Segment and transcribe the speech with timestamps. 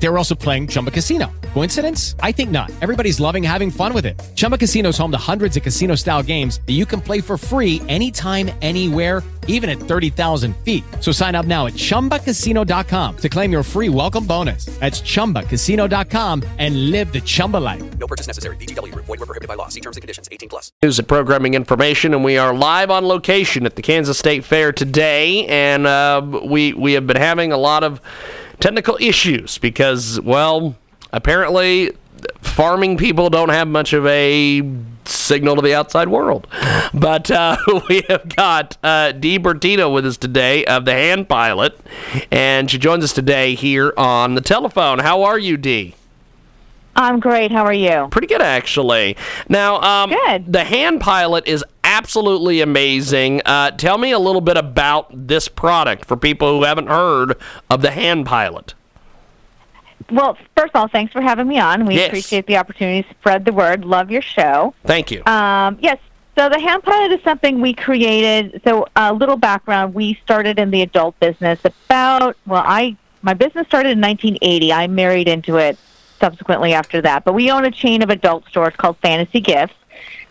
[0.00, 1.30] They were also playing Chumba Casino.
[1.54, 2.14] Coincidence?
[2.20, 2.70] I think not.
[2.80, 4.20] Everybody's loving having fun with it.
[4.36, 7.36] Chumba Casino is home to hundreds of casino style games that you can play for
[7.36, 10.84] free anytime, anywhere, even at 30,000 feet.
[11.00, 14.66] So sign up now at chumbacasino.com to claim your free welcome bonus.
[14.78, 17.98] That's chumbacasino.com and live the Chumba life.
[17.98, 18.56] No purchase necessary.
[18.56, 19.06] VGW Group.
[19.06, 19.68] Void were prohibited by law.
[19.68, 20.28] See terms and conditions.
[20.30, 20.70] 18 plus.
[20.82, 24.70] News and programming information, and we are live on location at the Kansas State Fair
[24.70, 28.00] today, and uh, we we have been having a lot of
[28.60, 30.76] technical issues because, well,
[31.12, 31.92] apparently
[32.40, 34.62] farming people don't have much of a
[35.04, 36.46] signal to the outside world.
[36.94, 37.58] But uh,
[37.88, 41.78] we have got uh, Dee Bertino with us today of the Hand Pilot,
[42.30, 45.00] and she joins us today here on the telephone.
[45.00, 45.94] How are you, Dee?
[46.98, 47.52] I'm great.
[47.52, 48.08] How are you?
[48.10, 49.16] Pretty good, actually.
[49.48, 50.52] Now, um, Good.
[50.52, 53.40] the Hand Pilot is absolutely amazing.
[53.46, 57.36] Uh, tell me a little bit about this product for people who haven't heard
[57.70, 58.74] of the Hand Pilot.
[60.10, 61.86] Well, first of all, thanks for having me on.
[61.86, 62.08] We Yes.
[62.08, 63.84] appreciate the opportunity to spread the word.
[63.84, 64.74] Love your show.
[64.84, 65.22] Thank you.
[65.24, 65.98] Um, yes.
[66.36, 68.60] So the hand pilot is something we created.
[68.64, 73.66] So a little background: we started in the adult business about well, I my business
[73.66, 74.72] started in 1980.
[74.72, 75.76] I married into it
[76.18, 77.24] subsequently after that.
[77.24, 79.74] But we own a chain of adult stores called Fantasy Gifts,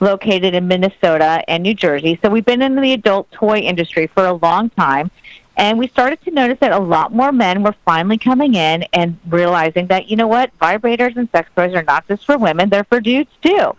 [0.00, 2.18] located in Minnesota and New Jersey.
[2.22, 5.10] So we've been in the adult toy industry for a long time.
[5.58, 9.18] And we started to notice that a lot more men were finally coming in and
[9.26, 12.84] realizing that, you know what, vibrators and sex toys are not just for women, they're
[12.84, 13.72] for dudes too.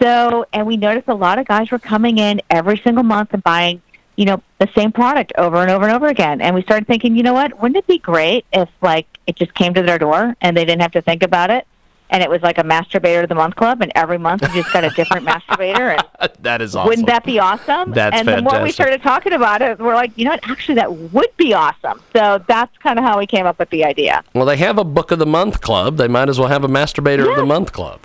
[0.00, 3.42] So, and we noticed a lot of guys were coming in every single month and
[3.42, 3.82] buying,
[4.20, 6.42] you know, the same product over and over and over again.
[6.42, 9.54] And we started thinking, you know what, wouldn't it be great if, like, it just
[9.54, 11.66] came to their door and they didn't have to think about it?
[12.10, 14.74] And it was like a masturbator of the month club, and every month you just
[14.74, 16.88] got a different masturbator, and that is awesome.
[16.88, 17.92] wouldn't that be awesome?
[17.92, 20.40] That's and the more we started talking about it, we're like, you know what?
[20.50, 22.02] Actually, that would be awesome.
[22.14, 24.24] So that's kind of how we came up with the idea.
[24.34, 25.98] well, they have a Book of the Month club.
[25.98, 28.04] They might as well have a Masturbator of the Month club.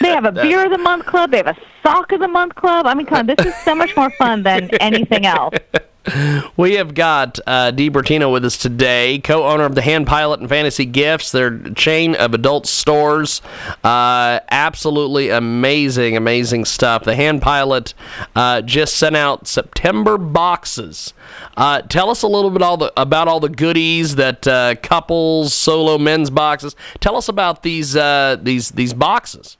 [0.00, 1.30] They have a beer of the month club.
[1.30, 2.86] They have a sock of the month club.
[2.86, 5.54] I mean, come on, this is so much more fun than anything else.
[6.56, 10.48] We have got uh, Dee Bertino with us today, co-owner of the Hand Pilot and
[10.48, 13.40] Fantasy Gifts, their chain of adult stores.
[13.84, 17.04] Uh, absolutely amazing, amazing stuff.
[17.04, 17.94] The Hand Pilot
[18.34, 21.14] uh, just sent out September boxes.
[21.56, 25.54] Uh, tell us a little bit all the, about all the goodies that uh, couples,
[25.54, 26.74] solo men's boxes.
[26.98, 29.56] Tell us about these uh, these these boxes.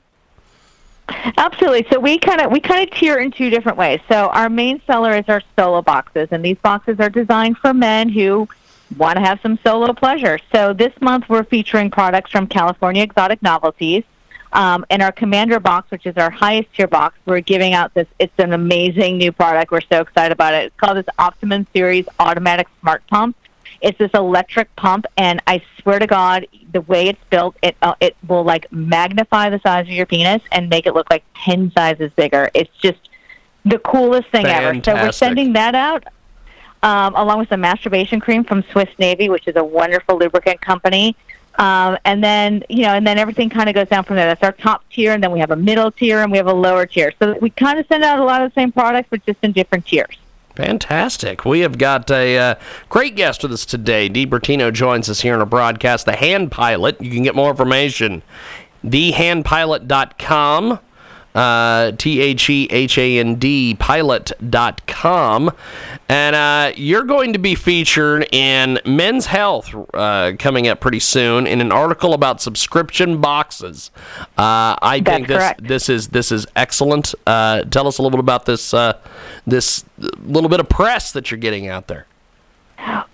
[1.09, 1.87] Absolutely.
[1.91, 4.01] So we kind of we kind of tier in two different ways.
[4.09, 8.09] So our main seller is our solo boxes, and these boxes are designed for men
[8.09, 8.49] who
[8.97, 10.39] want to have some solo pleasure.
[10.53, 14.05] So this month we're featuring products from California Exotic Novelties.
[14.53, 18.07] Um, and our Commander box, which is our highest tier box, we're giving out this.
[18.19, 19.71] It's an amazing new product.
[19.71, 20.67] We're so excited about it.
[20.67, 23.35] It's called this Optimum Series Automatic Smart Pump.
[23.83, 27.95] It's this electric pump, and I swear to God, the way it's built, it uh,
[28.01, 31.73] it will like magnify the size of your penis and make it look like ten
[31.73, 32.51] sizes bigger.
[32.55, 33.11] It's just
[33.65, 34.81] the coolest thing ever.
[34.83, 36.05] So we're sending that out,
[36.83, 41.17] um, along with some masturbation cream from Swiss Navy, which is a wonderful lubricant company.
[41.59, 44.27] Um, and then you know, and then everything kind of goes down from there.
[44.27, 46.55] That's our top tier, and then we have a middle tier, and we have a
[46.55, 47.13] lower tier.
[47.19, 49.53] So we kind of send out a lot of the same products, but just in
[49.53, 50.17] different tiers.
[50.55, 51.45] Fantastic.
[51.45, 52.55] We have got a uh,
[52.91, 54.09] great guest with us today.
[54.09, 57.01] Dee Bertino joins us here on our broadcast, The Hand Pilot.
[57.01, 58.23] You can get more information,
[58.85, 60.79] thehandpilot.com,
[61.35, 65.51] uh, T H E H A N D pilot.com.
[66.09, 71.47] And uh, you're going to be featured in Men's Health uh, coming up pretty soon
[71.47, 73.91] in an article about subscription boxes.
[74.39, 75.67] Uh, I That's think this correct.
[75.67, 77.15] this is this is excellent.
[77.27, 78.99] Uh, tell us a little bit about this uh,
[79.47, 82.07] this little bit of press that you're getting out there.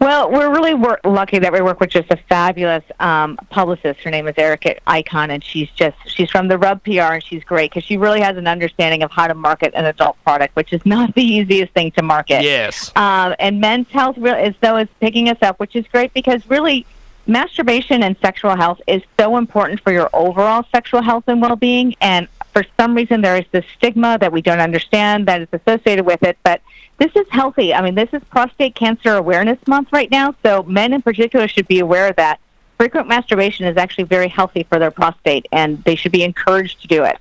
[0.00, 4.00] Well, we're really wor- lucky that we work with just a fabulous um, publicist.
[4.00, 7.44] Her name is Erica Icon, and she's just she's from the Rub PR, and she's
[7.44, 10.72] great because she really has an understanding of how to market an adult product, which
[10.72, 12.42] is not the easiest thing to market.
[12.42, 12.92] Yes.
[12.96, 16.48] Um, and men's health really is though is picking us up, which is great because
[16.48, 16.86] really
[17.26, 21.94] masturbation and sexual health is so important for your overall sexual health and well-being.
[22.00, 26.04] And for some reason, there is this stigma that we don't understand that is associated
[26.04, 26.38] with it.
[26.42, 26.60] But
[26.98, 27.72] this is healthy.
[27.72, 31.68] I mean, this is Prostate Cancer Awareness Month right now, so men in particular should
[31.68, 32.40] be aware of that
[32.78, 36.88] frequent masturbation is actually very healthy for their prostate, and they should be encouraged to
[36.88, 37.18] do it.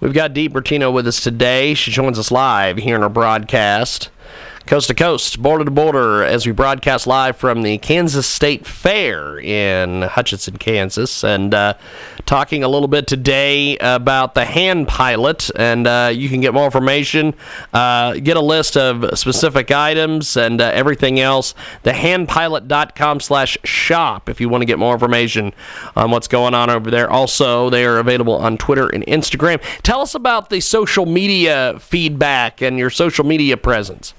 [0.00, 1.74] We've got Dee Bertino with us today.
[1.74, 4.08] She joins us live here in our broadcast.
[4.70, 9.36] Coast to coast, border to border, as we broadcast live from the Kansas State Fair
[9.40, 11.74] in Hutchinson, Kansas, and uh,
[12.24, 15.50] talking a little bit today about the hand pilot.
[15.56, 17.34] And uh, you can get more information,
[17.72, 21.52] uh, get a list of specific items and uh, everything else.
[21.82, 25.52] Thehandpilot.com slash shop if you want to get more information
[25.96, 27.10] on what's going on over there.
[27.10, 29.60] Also, they are available on Twitter and Instagram.
[29.82, 34.14] Tell us about the social media feedback and your social media presence.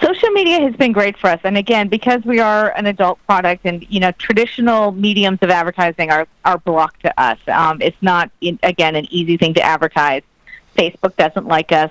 [0.00, 3.62] Social media has been great for us, and again, because we are an adult product,
[3.64, 7.38] and you know, traditional mediums of advertising are are blocked to us.
[7.48, 10.22] Um, it's not, in, again, an easy thing to advertise.
[10.76, 11.90] Facebook doesn't like us.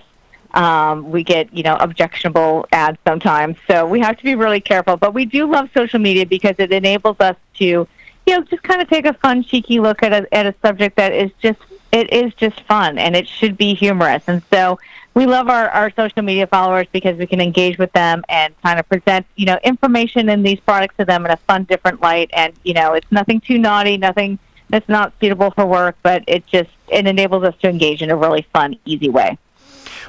[0.53, 4.95] Um, we get, you know, objectionable ads sometimes, so we have to be really careful.
[4.95, 7.87] But we do love social media because it enables us to, you
[8.27, 11.11] know, just kind of take a fun, cheeky look at a at a subject that
[11.11, 11.59] is just
[11.91, 14.23] it is just fun and it should be humorous.
[14.27, 14.79] And so
[15.15, 18.79] we love our, our social media followers because we can engage with them and kind
[18.79, 22.29] of present, you know, information in these products to them in a fun, different light.
[22.33, 24.37] And, you know, it's nothing too naughty, nothing
[24.69, 28.15] that's not suitable for work, but it just, it enables us to engage in a
[28.15, 29.37] really fun, easy way.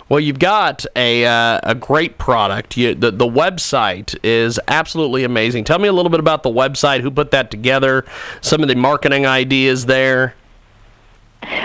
[0.08, 2.76] Well, you've got a uh, a great product.
[2.76, 5.64] You, the the website is absolutely amazing.
[5.64, 7.00] Tell me a little bit about the website.
[7.00, 8.04] Who put that together?
[8.40, 10.34] Some of the marketing ideas there.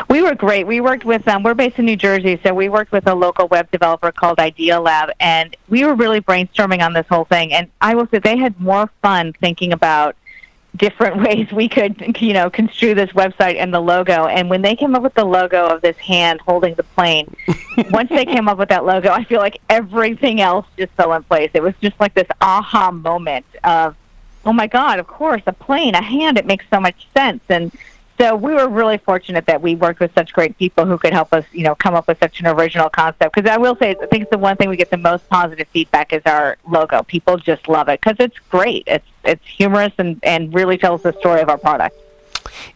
[0.09, 0.67] We were great.
[0.67, 1.37] We worked with them.
[1.37, 4.39] Um, we're based in New Jersey, so we worked with a local web developer called
[4.39, 7.53] Idea Lab, and we were really brainstorming on this whole thing.
[7.53, 10.15] And I will say they had more fun thinking about
[10.75, 14.27] different ways we could, you know, construe this website and the logo.
[14.27, 17.33] And when they came up with the logo of this hand holding the plane,
[17.91, 21.23] once they came up with that logo, I feel like everything else just fell in
[21.23, 21.51] place.
[21.53, 23.95] It was just like this aha moment of,
[24.45, 27.41] oh my God, of course, a plane, a hand, it makes so much sense.
[27.47, 27.71] And
[28.21, 31.33] so we were really fortunate that we worked with such great people who could help
[31.33, 33.33] us, you know, come up with such an original concept.
[33.33, 36.13] Because I will say, I think the one thing we get the most positive feedback
[36.13, 37.01] is our logo.
[37.01, 38.83] People just love it because it's great.
[38.85, 41.97] It's it's humorous and and really tells the story of our product.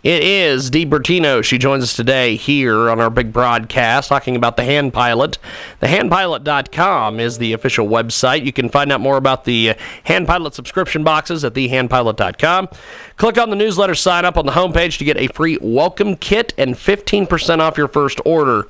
[0.03, 1.43] It is Dee Bertino.
[1.43, 5.37] She joins us today here on our big broadcast talking about the Hand Pilot.
[5.79, 8.45] The TheHandPilot.com is the official website.
[8.45, 12.69] You can find out more about the Hand Pilot subscription boxes at TheHandPilot.com.
[13.17, 16.53] Click on the newsletter sign up on the homepage to get a free welcome kit
[16.57, 18.67] and 15% off your first order.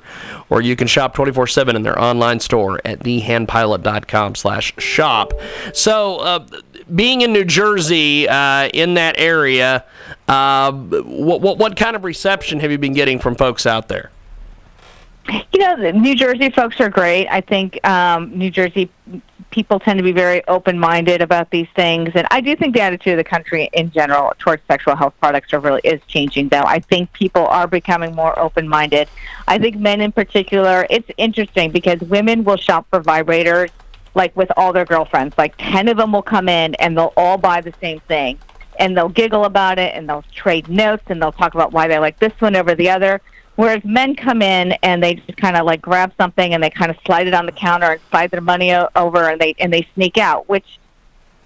[0.48, 5.32] Or you can shop 24 7 in their online store at TheHandPilot.com slash shop.
[5.72, 6.46] So, uh,
[6.94, 9.84] being in New Jersey, uh, in that area,
[10.28, 14.10] uh, what, what, what kind of reception have you been getting from folks out there?
[15.52, 17.26] You know, New Jersey folks are great.
[17.28, 18.88] I think um, New Jersey
[19.50, 23.14] people tend to be very open-minded about these things, and I do think the attitude
[23.14, 26.48] of the country in general towards sexual health products are really is changing.
[26.48, 29.08] Though I think people are becoming more open-minded.
[29.48, 30.86] I think men in particular.
[30.90, 33.70] It's interesting because women will shop for vibrators
[34.16, 35.36] like with all their girlfriends.
[35.38, 38.38] Like 10 of them will come in and they'll all buy the same thing.
[38.78, 41.98] And they'll giggle about it and they'll trade notes and they'll talk about why they
[41.98, 43.20] like this one over the other.
[43.54, 46.90] Whereas men come in and they just kind of like grab something and they kind
[46.90, 49.72] of slide it on the counter and slide their money o- over and they and
[49.72, 50.78] they sneak out, which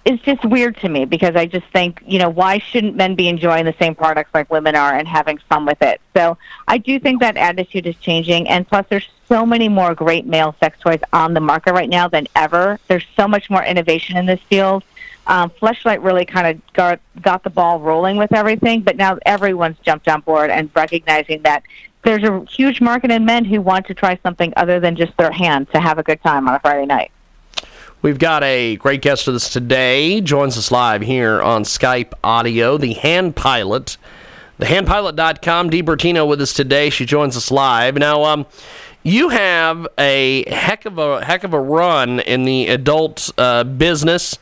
[0.05, 3.29] is just weird to me because I just think, you know, why shouldn't men be
[3.29, 6.00] enjoying the same products like women are and having fun with it?
[6.17, 8.49] So I do think that attitude is changing.
[8.49, 12.08] And plus, there's so many more great male sex toys on the market right now
[12.08, 12.79] than ever.
[12.88, 14.85] There's so much more innovation in this field.
[15.26, 19.79] Um, Fleshlight really kind of got, got the ball rolling with everything, but now everyone's
[19.81, 21.62] jumped on board and recognizing that
[22.02, 25.31] there's a huge market in men who want to try something other than just their
[25.31, 27.12] hand to have a good time on a Friday night.
[28.02, 30.23] We've got a great guest with us today.
[30.23, 33.99] Joins us live here on Skype audio, the hand pilot.
[34.57, 35.69] The Thehandpilot.com.
[35.69, 36.88] Dee Bertino with us today.
[36.88, 37.97] She joins us live.
[37.97, 38.47] Now, um,
[39.02, 44.38] you have a heck of a heck of a run in the adult uh, business.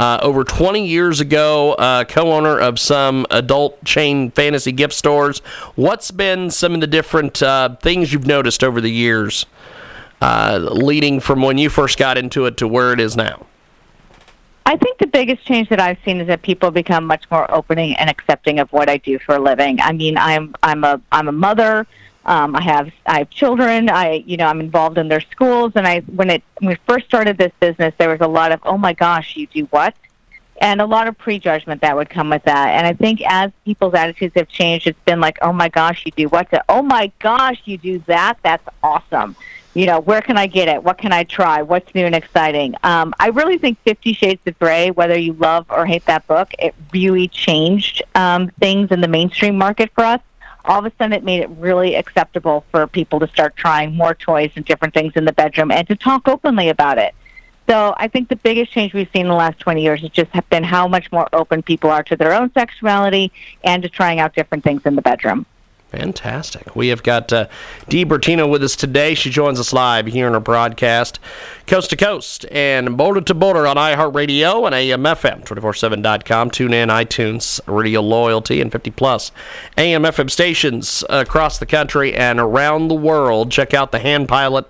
[0.00, 5.38] Uh, over 20 years ago, uh, co-owner of some adult chain fantasy gift stores.
[5.76, 9.46] What's been some of the different uh, things you've noticed over the years
[10.20, 13.46] uh, leading from when you first got into it to where it is now?
[14.66, 17.94] I think the biggest change that I've seen is that people become much more opening
[17.96, 19.80] and accepting of what I do for a living.
[19.80, 21.86] I mean, I'm I'm a I'm a mother.
[22.24, 23.88] Um, I have I have children.
[23.88, 27.06] I you know I'm involved in their schools, and I when it when we first
[27.06, 29.94] started this business, there was a lot of oh my gosh, you do what,
[30.60, 32.70] and a lot of prejudgment that would come with that.
[32.70, 36.10] And I think as people's attitudes have changed, it's been like oh my gosh, you
[36.10, 38.38] do what to oh my gosh, you do that.
[38.42, 39.36] That's awesome
[39.76, 40.82] you know, where can I get it?
[40.82, 41.60] What can I try?
[41.60, 42.74] What's new and exciting?
[42.82, 46.54] Um, I really think Fifty Shades of Grey, whether you love or hate that book,
[46.58, 50.22] it really changed um, things in the mainstream market for us.
[50.64, 54.14] All of a sudden, it made it really acceptable for people to start trying more
[54.14, 57.14] toys and different things in the bedroom and to talk openly about it.
[57.68, 60.30] So I think the biggest change we've seen in the last 20 years has just
[60.48, 63.30] been how much more open people are to their own sexuality
[63.62, 65.44] and to trying out different things in the bedroom.
[65.90, 66.74] Fantastic.
[66.74, 67.46] We have got uh,
[67.88, 69.14] Dee Bertino with us today.
[69.14, 71.20] She joins us live here in our broadcast,
[71.68, 77.60] coast to coast and border to border on iHeartRadio and AMFM, 247.com, tune in, iTunes,
[77.68, 79.30] Radio Loyalty, and 50 plus
[79.78, 83.52] AMFM stations across the country and around the world.
[83.52, 84.66] Check out the Hand Pilot.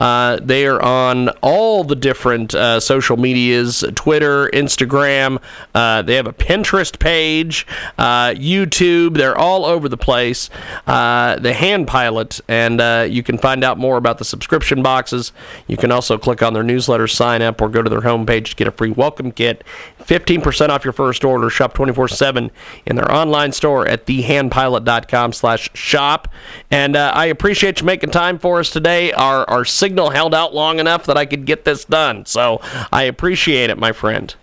[0.00, 5.40] Uh, they are on all the different uh, social medias Twitter, Instagram.
[5.74, 7.68] Uh, they have a Pinterest page,
[7.98, 9.16] uh, YouTube.
[9.16, 10.50] They're all over the place
[10.86, 15.32] uh, the Hand Pilot, and uh, you can find out more about the subscription boxes.
[15.66, 18.56] You can also click on their newsletter, sign up, or go to their homepage to
[18.56, 19.64] get a free welcome kit.
[20.00, 21.50] 15% off your first order.
[21.50, 22.50] Shop 24-7
[22.86, 26.28] in their online store at thehandpilot.com slash shop.
[26.70, 29.12] And uh, I appreciate you making time for us today.
[29.12, 32.24] Our, our signal held out long enough that I could get this done.
[32.26, 32.60] So
[32.92, 34.34] I appreciate it, my friend.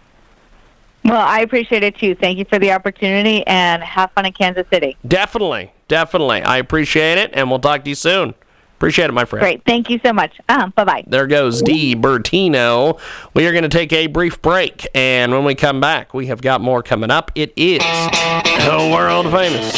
[1.06, 2.16] Well, I appreciate it too.
[2.16, 4.98] Thank you for the opportunity and have fun in Kansas City.
[5.06, 5.72] Definitely.
[5.94, 6.42] Definitely.
[6.42, 8.34] I appreciate it, and we'll talk to you soon.
[8.78, 9.44] Appreciate it, my friend.
[9.44, 9.64] Great.
[9.64, 10.42] Thank you so much.
[10.50, 11.04] Uh, bye bye.
[11.06, 13.00] There goes Dee Bertino.
[13.36, 16.42] We are going to take a brief break, and when we come back, we have
[16.42, 17.30] got more coming up.
[17.36, 19.72] It is the world famous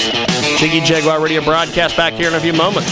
[0.58, 2.90] Jiggy Jaguar Radio broadcast back here in a few moments.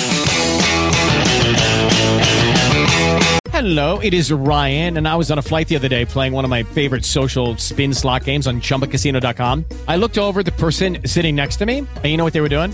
[3.51, 6.43] Hello, it is Ryan, and I was on a flight the other day playing one
[6.43, 9.63] of my favorite social spin slot games on chumbacasino.com.
[9.87, 12.41] I looked over at the person sitting next to me, and you know what they
[12.41, 12.73] were doing?